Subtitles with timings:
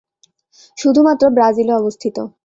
[0.77, 2.17] শুধুমাত্র ব্রাজিলে অবস্থিত।